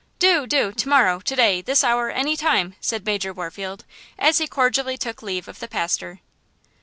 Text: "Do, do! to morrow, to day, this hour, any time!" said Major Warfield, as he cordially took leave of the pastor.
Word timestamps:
"Do, 0.17 0.47
do! 0.47 0.71
to 0.71 0.89
morrow, 0.89 1.19
to 1.19 1.35
day, 1.35 1.61
this 1.61 1.83
hour, 1.83 2.09
any 2.09 2.35
time!" 2.35 2.73
said 2.81 3.05
Major 3.05 3.31
Warfield, 3.31 3.85
as 4.17 4.39
he 4.39 4.47
cordially 4.47 4.97
took 4.97 5.21
leave 5.21 5.47
of 5.47 5.59
the 5.59 5.67
pastor. 5.67 6.21